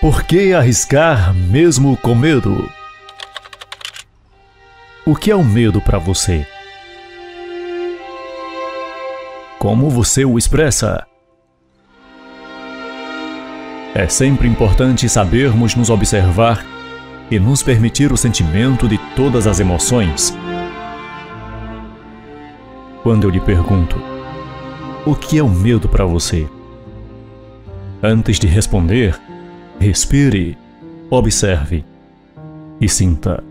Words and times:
Por 0.00 0.22
que 0.22 0.54
arriscar 0.54 1.34
mesmo 1.34 1.94
com 1.94 2.14
medo? 2.14 2.66
O 5.04 5.14
que 5.14 5.30
é 5.30 5.36
o 5.36 5.44
medo 5.44 5.78
para 5.78 5.98
você? 5.98 6.46
Como 9.58 9.90
você 9.90 10.24
o 10.24 10.38
expressa? 10.38 11.06
É 13.94 14.08
sempre 14.08 14.48
importante 14.48 15.06
sabermos 15.06 15.74
nos 15.74 15.90
observar 15.90 16.64
e 17.30 17.38
nos 17.38 17.62
permitir 17.62 18.10
o 18.10 18.16
sentimento 18.16 18.88
de 18.88 18.96
todas 19.14 19.46
as 19.46 19.60
emoções. 19.60 20.34
Quando 23.02 23.24
eu 23.24 23.30
lhe 23.30 23.40
pergunto, 23.40 24.02
o 25.04 25.14
que 25.14 25.36
é 25.36 25.42
o 25.42 25.48
medo 25.50 25.90
para 25.90 26.06
você? 26.06 26.48
Antes 28.02 28.38
de 28.38 28.46
responder, 28.46 29.20
respire, 29.80 30.58
observe 31.10 31.82
e 32.78 32.86
sinta. 32.86 33.42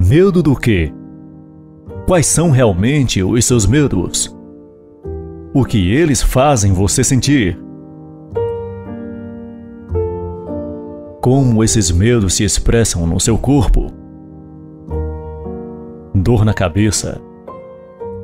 Medo 0.00 0.42
do 0.42 0.56
quê? 0.56 0.90
Quais 2.06 2.26
são 2.26 2.50
realmente 2.50 3.22
os 3.22 3.44
seus 3.44 3.66
medos? 3.66 4.34
O 5.52 5.66
que 5.66 5.92
eles 5.92 6.22
fazem 6.22 6.72
você 6.72 7.04
sentir? 7.04 7.58
Como 11.20 11.62
esses 11.62 11.90
medos 11.90 12.34
se 12.34 12.44
expressam 12.44 13.06
no 13.06 13.20
seu 13.20 13.36
corpo? 13.36 13.88
Dor 16.14 16.44
na 16.44 16.54
cabeça, 16.54 17.20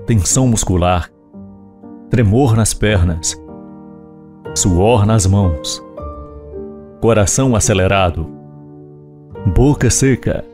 tensão 0.06 0.48
muscular, 0.48 1.11
tremor 2.11 2.56
nas 2.56 2.75
pernas, 2.75 3.41
suor 4.53 5.06
nas 5.06 5.27
mãos, 5.27 5.80
coração 7.00 7.55
acelerado, 7.55 8.27
boca 9.55 9.89
seca, 9.89 10.44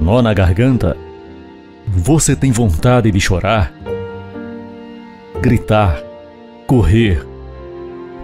nó 0.00 0.22
na 0.22 0.32
garganta. 0.32 0.96
Você 1.86 2.34
tem 2.34 2.50
vontade 2.52 3.10
de 3.10 3.20
chorar, 3.20 3.70
gritar, 5.42 6.02
correr, 6.66 7.22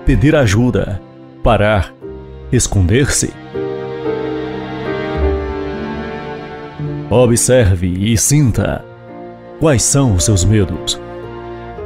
pedir 0.06 0.34
ajuda, 0.34 1.03
parar, 1.42 1.92
esconder-se. 2.50 3.31
Observe 7.11 7.89
e 7.89 8.17
sinta 8.17 8.83
quais 9.61 9.83
são 9.83 10.14
os 10.14 10.25
seus 10.25 10.44
medos. 10.44 10.98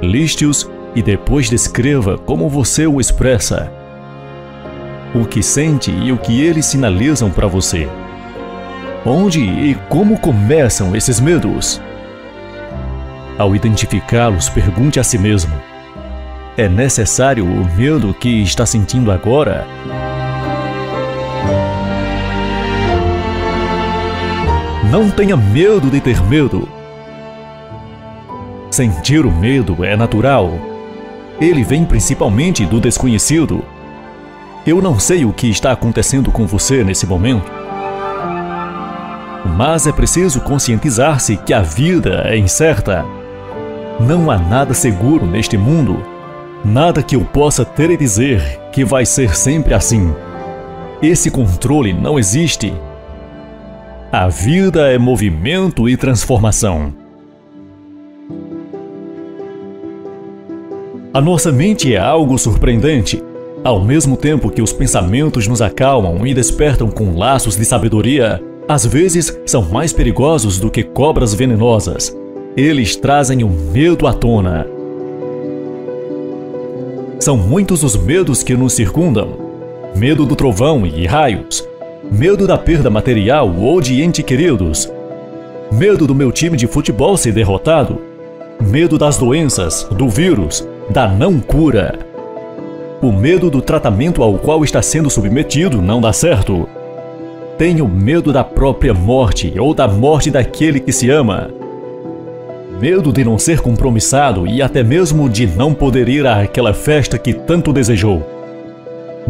Liste-os 0.02 0.68
e 0.94 1.02
depois 1.02 1.50
descreva 1.50 2.16
como 2.16 2.48
você 2.48 2.86
o 2.86 3.00
expressa. 3.00 3.72
O 5.14 5.24
que 5.24 5.42
sente 5.42 5.90
e 5.90 6.10
o 6.12 6.18
que 6.18 6.40
eles 6.40 6.66
sinalizam 6.66 7.30
para 7.30 7.46
você. 7.46 7.88
Onde 9.04 9.40
e 9.40 9.74
como 9.88 10.18
começam 10.18 10.94
esses 10.94 11.20
medos? 11.20 11.80
Ao 13.38 13.54
identificá-los, 13.54 14.48
pergunte 14.48 15.00
a 15.00 15.04
si 15.04 15.18
mesmo: 15.18 15.52
é 16.56 16.68
necessário 16.68 17.44
o 17.44 17.64
medo 17.76 18.12
que 18.12 18.42
está 18.42 18.66
sentindo 18.66 19.10
agora? 19.10 19.66
Não 24.90 25.10
tenha 25.10 25.36
medo 25.36 25.88
de 25.90 26.00
ter 26.00 26.22
medo. 26.24 26.79
Sentir 28.80 29.26
o 29.26 29.30
medo 29.30 29.84
é 29.84 29.94
natural. 29.94 30.58
Ele 31.38 31.62
vem 31.62 31.84
principalmente 31.84 32.64
do 32.64 32.80
desconhecido. 32.80 33.62
Eu 34.66 34.80
não 34.80 34.98
sei 34.98 35.22
o 35.26 35.34
que 35.34 35.50
está 35.50 35.70
acontecendo 35.72 36.32
com 36.32 36.46
você 36.46 36.82
nesse 36.82 37.06
momento. 37.06 37.52
Mas 39.54 39.86
é 39.86 39.92
preciso 39.92 40.40
conscientizar-se 40.40 41.36
que 41.36 41.52
a 41.52 41.60
vida 41.60 42.22
é 42.24 42.38
incerta. 42.38 43.04
Não 44.00 44.30
há 44.30 44.38
nada 44.38 44.72
seguro 44.72 45.26
neste 45.26 45.58
mundo. 45.58 46.02
Nada 46.64 47.02
que 47.02 47.16
eu 47.16 47.20
possa 47.20 47.66
ter 47.66 47.90
e 47.90 47.98
dizer 47.98 48.40
que 48.72 48.82
vai 48.82 49.04
ser 49.04 49.36
sempre 49.36 49.74
assim. 49.74 50.10
Esse 51.02 51.30
controle 51.30 51.92
não 51.92 52.18
existe. 52.18 52.72
A 54.10 54.26
vida 54.28 54.90
é 54.90 54.96
movimento 54.96 55.86
e 55.86 55.98
transformação. 55.98 56.99
A 61.12 61.20
nossa 61.20 61.50
mente 61.50 61.92
é 61.92 61.98
algo 61.98 62.38
surpreendente. 62.38 63.20
Ao 63.64 63.82
mesmo 63.84 64.16
tempo 64.16 64.48
que 64.48 64.62
os 64.62 64.72
pensamentos 64.72 65.48
nos 65.48 65.60
acalmam 65.60 66.24
e 66.24 66.32
despertam 66.32 66.88
com 66.88 67.18
laços 67.18 67.56
de 67.56 67.64
sabedoria, 67.64 68.40
às 68.68 68.86
vezes 68.86 69.36
são 69.44 69.60
mais 69.62 69.92
perigosos 69.92 70.60
do 70.60 70.70
que 70.70 70.84
cobras 70.84 71.34
venenosas. 71.34 72.16
Eles 72.56 72.94
trazem 72.94 73.42
o 73.42 73.48
medo 73.48 74.06
à 74.06 74.12
tona. 74.12 74.68
São 77.18 77.36
muitos 77.36 77.82
os 77.82 77.96
medos 77.96 78.44
que 78.44 78.54
nos 78.54 78.72
circundam: 78.72 79.30
medo 79.96 80.24
do 80.24 80.36
trovão 80.36 80.86
e 80.86 81.08
raios, 81.08 81.66
medo 82.08 82.46
da 82.46 82.56
perda 82.56 82.88
material 82.88 83.52
ou 83.58 83.80
de 83.80 84.00
entes 84.00 84.24
queridos, 84.24 84.88
medo 85.72 86.06
do 86.06 86.14
meu 86.14 86.30
time 86.30 86.56
de 86.56 86.68
futebol 86.68 87.16
ser 87.16 87.32
derrotado, 87.32 88.00
medo 88.60 88.96
das 88.96 89.18
doenças, 89.18 89.88
do 89.90 90.08
vírus, 90.08 90.64
da 90.90 91.06
não 91.06 91.38
cura. 91.38 92.00
O 93.00 93.12
medo 93.12 93.48
do 93.48 93.62
tratamento 93.62 94.22
ao 94.24 94.34
qual 94.34 94.64
está 94.64 94.82
sendo 94.82 95.08
submetido 95.08 95.80
não 95.80 96.00
dá 96.00 96.12
certo. 96.12 96.68
Tenho 97.56 97.86
medo 97.86 98.32
da 98.32 98.42
própria 98.42 98.92
morte 98.92 99.54
ou 99.58 99.72
da 99.72 99.86
morte 99.86 100.30
daquele 100.30 100.80
que 100.80 100.92
se 100.92 101.08
ama. 101.08 101.48
Medo 102.80 103.12
de 103.12 103.24
não 103.24 103.38
ser 103.38 103.60
compromissado 103.60 104.46
e 104.46 104.60
até 104.60 104.82
mesmo 104.82 105.28
de 105.28 105.46
não 105.46 105.72
poder 105.72 106.08
ir 106.08 106.26
àquela 106.26 106.74
festa 106.74 107.18
que 107.18 107.32
tanto 107.32 107.72
desejou. 107.72 108.26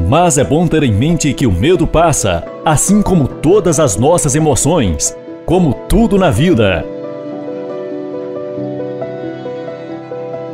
Mas 0.08 0.38
é 0.38 0.44
bom 0.44 0.66
ter 0.66 0.82
em 0.82 0.92
mente 0.92 1.34
que 1.34 1.46
o 1.46 1.52
medo 1.52 1.86
passa, 1.86 2.44
assim 2.64 3.02
como 3.02 3.28
todas 3.28 3.78
as 3.78 3.96
nossas 3.96 4.34
emoções, 4.34 5.14
como 5.44 5.74
tudo 5.88 6.16
na 6.16 6.30
vida. 6.30 6.84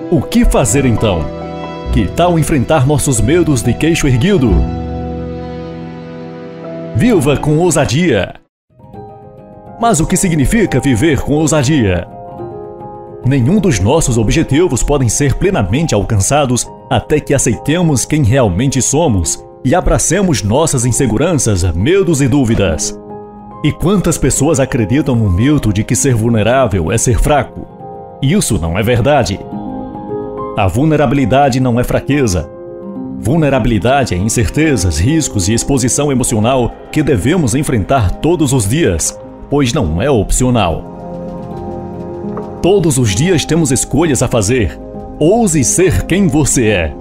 O 0.08 0.22
que 0.22 0.44
fazer 0.44 0.84
então? 0.84 1.24
Que 1.92 2.06
tal 2.06 2.38
enfrentar 2.38 2.86
nossos 2.86 3.20
medos 3.20 3.60
de 3.60 3.74
queixo 3.74 4.06
erguido? 4.06 4.50
Viva 6.94 7.36
com 7.36 7.58
ousadia! 7.58 8.34
Mas 9.80 9.98
o 9.98 10.06
que 10.06 10.16
significa 10.16 10.78
viver 10.78 11.20
com 11.20 11.32
ousadia? 11.32 12.06
Nenhum 13.26 13.58
dos 13.58 13.80
nossos 13.80 14.16
objetivos 14.16 14.80
podem 14.80 15.08
ser 15.08 15.34
plenamente 15.34 15.92
alcançados 15.92 16.70
até 16.88 17.18
que 17.18 17.34
aceitemos 17.34 18.04
quem 18.04 18.22
realmente 18.22 18.80
somos 18.80 19.44
e 19.64 19.74
abracemos 19.74 20.40
nossas 20.40 20.84
inseguranças, 20.84 21.64
medos 21.74 22.20
e 22.20 22.28
dúvidas. 22.28 22.96
E 23.64 23.72
quantas 23.72 24.16
pessoas 24.16 24.60
acreditam 24.60 25.16
no 25.16 25.28
mito 25.28 25.72
de 25.72 25.82
que 25.82 25.96
ser 25.96 26.14
vulnerável 26.14 26.92
é 26.92 26.96
ser 26.96 27.18
fraco? 27.18 27.66
Isso 28.22 28.56
não 28.56 28.78
é 28.78 28.84
verdade. 28.84 29.40
A 30.56 30.66
vulnerabilidade 30.66 31.60
não 31.60 31.78
é 31.78 31.84
fraqueza. 31.84 32.50
Vulnerabilidade 33.18 34.14
é 34.14 34.16
incertezas, 34.16 34.98
riscos 34.98 35.50
e 35.50 35.52
exposição 35.52 36.10
emocional 36.10 36.72
que 36.90 37.02
devemos 37.02 37.54
enfrentar 37.54 38.10
todos 38.10 38.54
os 38.54 38.66
dias, 38.66 39.20
pois 39.50 39.74
não 39.74 40.00
é 40.00 40.10
opcional. 40.10 42.58
Todos 42.62 42.96
os 42.96 43.14
dias 43.14 43.44
temos 43.44 43.70
escolhas 43.70 44.22
a 44.22 44.28
fazer. 44.28 44.80
Ouse 45.18 45.62
ser 45.62 46.06
quem 46.06 46.26
você 46.26 46.68
é, 46.68 46.94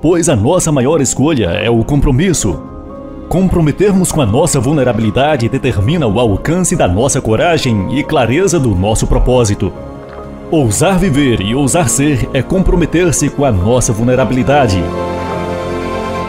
pois 0.00 0.28
a 0.28 0.36
nossa 0.36 0.70
maior 0.70 1.00
escolha 1.00 1.46
é 1.46 1.68
o 1.68 1.82
compromisso. 1.82 2.62
Comprometermos 3.28 4.12
com 4.12 4.20
a 4.20 4.26
nossa 4.26 4.60
vulnerabilidade 4.60 5.48
determina 5.48 6.06
o 6.06 6.20
alcance 6.20 6.76
da 6.76 6.86
nossa 6.86 7.20
coragem 7.20 7.98
e 7.98 8.04
clareza 8.04 8.60
do 8.60 8.72
nosso 8.72 9.04
propósito. 9.04 9.72
Ousar 10.50 10.98
viver 10.98 11.40
e 11.40 11.54
ousar 11.54 11.88
ser 11.88 12.28
é 12.32 12.42
comprometer-se 12.42 13.30
com 13.30 13.44
a 13.44 13.50
nossa 13.50 13.92
vulnerabilidade. 13.92 14.78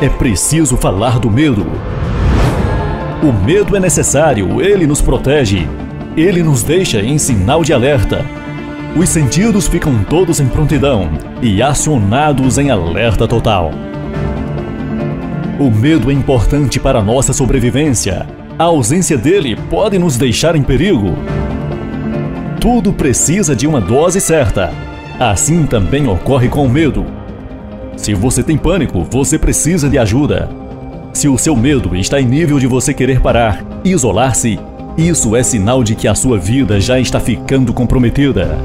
É 0.01 0.09
preciso 0.09 0.77
falar 0.77 1.19
do 1.19 1.29
medo. 1.29 1.65
O 3.21 3.31
medo 3.45 3.75
é 3.75 3.79
necessário, 3.79 4.61
ele 4.61 4.87
nos 4.87 5.01
protege. 5.01 5.67
Ele 6.15 6.41
nos 6.41 6.63
deixa 6.63 7.01
em 7.01 7.17
sinal 7.17 7.63
de 7.63 7.73
alerta. 7.73 8.25
Os 8.95 9.09
sentidos 9.09 9.67
ficam 9.67 10.03
todos 10.05 10.39
em 10.39 10.47
prontidão 10.47 11.09
e 11.41 11.61
acionados 11.61 12.57
em 12.57 12.71
alerta 12.71 13.27
total. 13.27 13.71
O 15.59 15.69
medo 15.69 16.09
é 16.09 16.13
importante 16.13 16.79
para 16.79 16.99
a 16.99 17.03
nossa 17.03 17.33
sobrevivência. 17.33 18.25
A 18.57 18.63
ausência 18.63 19.17
dele 19.17 19.57
pode 19.69 19.99
nos 19.99 20.17
deixar 20.17 20.55
em 20.55 20.63
perigo. 20.63 21.15
Tudo 22.65 22.91
precisa 22.91 23.55
de 23.55 23.67
uma 23.67 23.79
dose 23.79 24.19
certa. 24.19 24.73
Assim 25.19 25.67
também 25.67 26.07
ocorre 26.07 26.49
com 26.49 26.65
o 26.65 26.69
medo. 26.69 27.05
Se 27.95 28.15
você 28.15 28.41
tem 28.41 28.57
pânico, 28.57 29.03
você 29.03 29.37
precisa 29.37 29.87
de 29.87 29.99
ajuda. 29.99 30.49
Se 31.13 31.27
o 31.27 31.37
seu 31.37 31.55
medo 31.55 31.95
está 31.95 32.19
em 32.19 32.25
nível 32.25 32.57
de 32.57 32.65
você 32.65 32.91
querer 32.91 33.21
parar, 33.21 33.63
isolar-se, 33.85 34.59
isso 34.97 35.35
é 35.35 35.43
sinal 35.43 35.83
de 35.83 35.93
que 35.93 36.07
a 36.07 36.15
sua 36.15 36.39
vida 36.39 36.81
já 36.81 36.99
está 36.99 37.19
ficando 37.19 37.71
comprometida. 37.71 38.57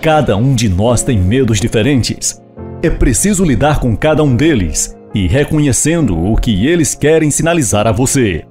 Cada 0.00 0.36
um 0.36 0.54
de 0.54 0.68
nós 0.68 1.02
tem 1.02 1.18
medos 1.18 1.58
diferentes. 1.58 2.40
É 2.80 2.88
preciso 2.88 3.44
lidar 3.44 3.80
com 3.80 3.96
cada 3.96 4.22
um 4.22 4.36
deles 4.36 4.96
e 5.12 5.26
reconhecendo 5.26 6.16
o 6.16 6.36
que 6.36 6.64
eles 6.64 6.94
querem 6.94 7.28
sinalizar 7.28 7.88
a 7.88 7.92
você. 7.92 8.44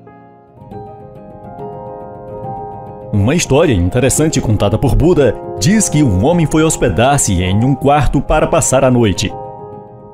Uma 3.16 3.34
história 3.34 3.74
interessante 3.74 4.42
contada 4.42 4.78
por 4.78 4.94
Buda 4.94 5.34
diz 5.58 5.88
que 5.88 6.04
um 6.04 6.26
homem 6.26 6.46
foi 6.46 6.66
hospedar-se 6.66 7.42
em 7.42 7.64
um 7.64 7.74
quarto 7.74 8.20
para 8.20 8.46
passar 8.46 8.84
a 8.84 8.92
noite. 8.92 9.34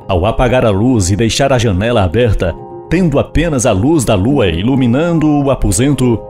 Ao 0.07 0.23
apagar 0.23 0.63
a 0.63 0.69
luz 0.69 1.09
e 1.09 1.15
deixar 1.15 1.51
a 1.51 1.57
janela 1.57 2.03
aberta, 2.03 2.53
tendo 2.91 3.17
apenas 3.17 3.65
a 3.65 3.71
luz 3.71 4.05
da 4.05 4.13
lua 4.13 4.49
iluminando 4.49 5.27
o 5.27 5.49
aposento, 5.49 6.21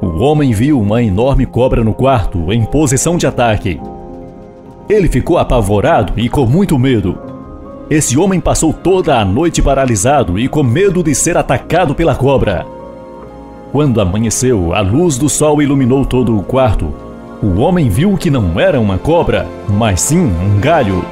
o 0.00 0.22
homem 0.22 0.54
viu 0.54 0.80
uma 0.80 1.02
enorme 1.02 1.44
cobra 1.44 1.84
no 1.84 1.92
quarto 1.92 2.50
em 2.50 2.64
posição 2.64 3.18
de 3.18 3.26
ataque. 3.26 3.78
Ele 4.88 5.08
ficou 5.08 5.36
apavorado 5.36 6.14
e 6.16 6.30
com 6.30 6.46
muito 6.46 6.78
medo. 6.78 7.18
Esse 7.90 8.16
homem 8.16 8.40
passou 8.40 8.72
toda 8.72 9.20
a 9.20 9.24
noite 9.24 9.60
paralisado 9.60 10.38
e 10.38 10.48
com 10.48 10.62
medo 10.62 11.02
de 11.02 11.14
ser 11.14 11.36
atacado 11.36 11.94
pela 11.94 12.14
cobra. 12.14 12.75
Quando 13.76 14.00
amanheceu, 14.00 14.72
a 14.72 14.80
luz 14.80 15.18
do 15.18 15.28
sol 15.28 15.60
iluminou 15.60 16.06
todo 16.06 16.34
o 16.34 16.42
quarto. 16.42 16.94
O 17.42 17.60
homem 17.60 17.90
viu 17.90 18.16
que 18.16 18.30
não 18.30 18.58
era 18.58 18.80
uma 18.80 18.96
cobra, 18.96 19.46
mas 19.68 20.00
sim 20.00 20.18
um 20.18 20.58
galho. 20.58 21.04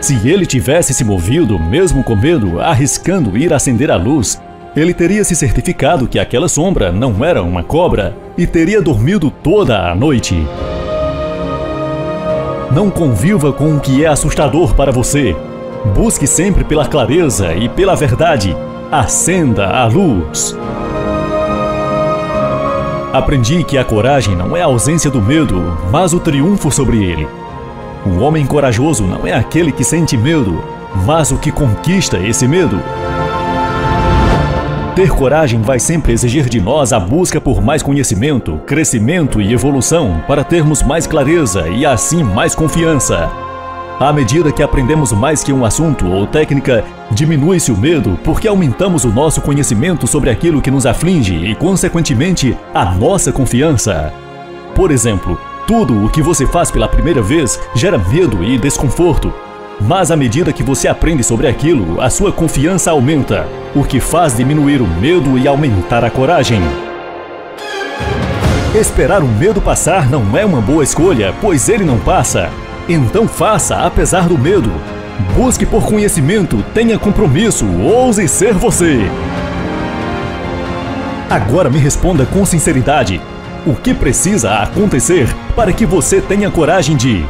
Se 0.00 0.14
ele 0.28 0.46
tivesse 0.46 0.94
se 0.94 1.02
movido, 1.02 1.58
mesmo 1.58 2.04
com 2.04 2.14
medo, 2.14 2.60
arriscando 2.60 3.36
ir 3.36 3.52
acender 3.52 3.90
a 3.90 3.96
luz, 3.96 4.40
ele 4.76 4.94
teria 4.94 5.24
se 5.24 5.34
certificado 5.34 6.06
que 6.06 6.20
aquela 6.20 6.48
sombra 6.48 6.92
não 6.92 7.24
era 7.24 7.42
uma 7.42 7.64
cobra 7.64 8.16
e 8.38 8.46
teria 8.46 8.80
dormido 8.80 9.32
toda 9.32 9.90
a 9.90 9.96
noite. 9.96 10.46
Não 12.72 12.88
conviva 12.88 13.52
com 13.52 13.74
o 13.74 13.80
que 13.80 14.04
é 14.04 14.06
assustador 14.06 14.76
para 14.76 14.92
você. 14.92 15.34
Busque 15.92 16.28
sempre 16.28 16.62
pela 16.62 16.86
clareza 16.86 17.52
e 17.52 17.68
pela 17.68 17.96
verdade. 17.96 18.56
Acenda 18.96 19.66
a 19.66 19.86
luz. 19.86 20.56
Aprendi 23.12 23.64
que 23.64 23.76
a 23.76 23.84
coragem 23.84 24.36
não 24.36 24.56
é 24.56 24.62
a 24.62 24.66
ausência 24.66 25.10
do 25.10 25.20
medo, 25.20 25.76
mas 25.90 26.12
o 26.12 26.20
triunfo 26.20 26.70
sobre 26.70 27.02
ele. 27.02 27.26
O 28.06 28.20
homem 28.20 28.46
corajoso 28.46 29.02
não 29.02 29.26
é 29.26 29.32
aquele 29.32 29.72
que 29.72 29.82
sente 29.82 30.16
medo, 30.16 30.62
mas 31.04 31.32
o 31.32 31.38
que 31.38 31.50
conquista 31.50 32.18
esse 32.18 32.46
medo. 32.46 32.80
Ter 34.94 35.10
coragem 35.10 35.60
vai 35.60 35.80
sempre 35.80 36.12
exigir 36.12 36.48
de 36.48 36.60
nós 36.60 36.92
a 36.92 37.00
busca 37.00 37.40
por 37.40 37.60
mais 37.60 37.82
conhecimento, 37.82 38.58
crescimento 38.64 39.40
e 39.40 39.52
evolução 39.52 40.22
para 40.28 40.44
termos 40.44 40.84
mais 40.84 41.04
clareza 41.04 41.66
e 41.68 41.84
assim 41.84 42.22
mais 42.22 42.54
confiança. 42.54 43.43
À 43.98 44.12
medida 44.12 44.50
que 44.50 44.62
aprendemos 44.62 45.12
mais 45.12 45.44
que 45.44 45.52
um 45.52 45.64
assunto 45.64 46.08
ou 46.08 46.26
técnica, 46.26 46.84
diminui-se 47.12 47.70
o 47.70 47.76
medo 47.76 48.18
porque 48.24 48.48
aumentamos 48.48 49.04
o 49.04 49.12
nosso 49.12 49.40
conhecimento 49.40 50.04
sobre 50.06 50.30
aquilo 50.30 50.60
que 50.60 50.70
nos 50.70 50.84
aflige 50.84 51.36
e, 51.36 51.54
consequentemente, 51.54 52.56
a 52.74 52.84
nossa 52.84 53.30
confiança. 53.30 54.12
Por 54.74 54.90
exemplo, 54.90 55.40
tudo 55.64 56.04
o 56.04 56.10
que 56.10 56.20
você 56.20 56.44
faz 56.44 56.72
pela 56.72 56.88
primeira 56.88 57.22
vez 57.22 57.60
gera 57.72 57.96
medo 57.96 58.42
e 58.42 58.58
desconforto, 58.58 59.32
mas 59.80 60.10
à 60.10 60.16
medida 60.16 60.52
que 60.52 60.64
você 60.64 60.88
aprende 60.88 61.22
sobre 61.22 61.46
aquilo, 61.46 62.00
a 62.00 62.10
sua 62.10 62.32
confiança 62.32 62.90
aumenta, 62.90 63.46
o 63.76 63.84
que 63.84 64.00
faz 64.00 64.36
diminuir 64.36 64.82
o 64.82 64.86
medo 64.86 65.38
e 65.38 65.46
aumentar 65.46 66.04
a 66.04 66.10
coragem. 66.10 66.60
Esperar 68.74 69.22
o 69.22 69.28
medo 69.28 69.60
passar 69.60 70.10
não 70.10 70.36
é 70.36 70.44
uma 70.44 70.60
boa 70.60 70.82
escolha, 70.82 71.32
pois 71.40 71.68
ele 71.68 71.84
não 71.84 71.98
passa. 72.00 72.50
Então 72.88 73.26
faça, 73.26 73.76
apesar 73.76 74.28
do 74.28 74.38
medo. 74.38 74.70
Busque 75.36 75.64
por 75.64 75.86
conhecimento, 75.86 76.62
tenha 76.74 76.98
compromisso, 76.98 77.64
ouse 77.80 78.26
ser 78.28 78.52
você. 78.52 79.00
Agora 81.30 81.70
me 81.70 81.78
responda 81.78 82.26
com 82.26 82.44
sinceridade: 82.44 83.20
o 83.66 83.74
que 83.74 83.94
precisa 83.94 84.56
acontecer 84.56 85.26
para 85.56 85.72
que 85.72 85.86
você 85.86 86.20
tenha 86.20 86.50
coragem 86.50 86.96
de 86.96 87.24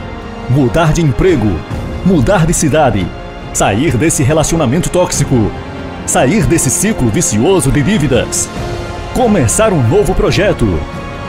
mudar 0.50 0.92
de 0.92 1.02
emprego, 1.02 1.58
mudar 2.04 2.46
de 2.46 2.52
cidade, 2.52 3.06
sair 3.52 3.96
desse 3.96 4.22
relacionamento 4.22 4.90
tóxico, 4.90 5.50
sair 6.06 6.46
desse 6.46 6.68
ciclo 6.68 7.08
vicioso 7.08 7.70
de 7.70 7.82
dívidas, 7.82 8.48
começar 9.14 9.72
um 9.72 9.82
novo 9.88 10.14
projeto, 10.14 10.66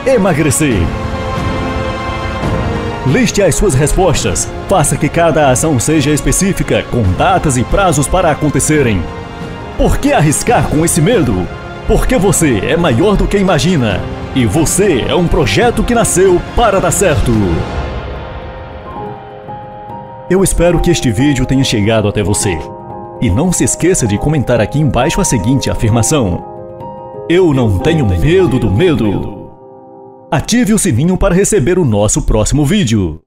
emagrecer. 0.04 1.05
Liste 3.06 3.40
as 3.40 3.54
suas 3.54 3.72
respostas, 3.72 4.48
faça 4.68 4.96
que 4.96 5.08
cada 5.08 5.50
ação 5.50 5.78
seja 5.78 6.10
específica, 6.10 6.82
com 6.90 7.02
datas 7.12 7.56
e 7.56 7.62
prazos 7.62 8.08
para 8.08 8.32
acontecerem. 8.32 9.00
Por 9.78 9.98
que 9.98 10.12
arriscar 10.12 10.68
com 10.68 10.84
esse 10.84 11.00
medo? 11.00 11.46
Porque 11.86 12.18
você 12.18 12.58
é 12.58 12.76
maior 12.76 13.16
do 13.16 13.28
que 13.28 13.38
imagina 13.38 14.00
e 14.34 14.44
você 14.44 15.04
é 15.08 15.14
um 15.14 15.28
projeto 15.28 15.84
que 15.84 15.94
nasceu 15.94 16.42
para 16.56 16.80
dar 16.80 16.90
certo. 16.90 17.30
Eu 20.28 20.42
espero 20.42 20.80
que 20.80 20.90
este 20.90 21.12
vídeo 21.12 21.46
tenha 21.46 21.62
chegado 21.62 22.08
até 22.08 22.24
você. 22.24 22.58
E 23.22 23.30
não 23.30 23.52
se 23.52 23.62
esqueça 23.62 24.04
de 24.04 24.18
comentar 24.18 24.60
aqui 24.60 24.80
embaixo 24.80 25.20
a 25.20 25.24
seguinte 25.24 25.70
afirmação: 25.70 26.44
Eu 27.30 27.54
não 27.54 27.78
tenho 27.78 28.04
medo 28.04 28.58
do 28.58 28.68
medo. 28.68 29.35
Ative 30.30 30.74
o 30.74 30.78
sininho 30.78 31.16
para 31.16 31.32
receber 31.32 31.78
o 31.78 31.84
nosso 31.84 32.22
próximo 32.22 32.66
vídeo. 32.66 33.25